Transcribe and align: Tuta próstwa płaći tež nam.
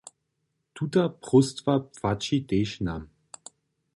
Tuta 0.77 1.03
próstwa 1.25 1.75
płaći 1.97 2.37
tež 2.49 2.71
nam. 2.87 3.01